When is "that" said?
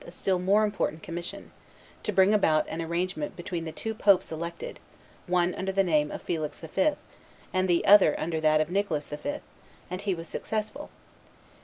8.41-8.59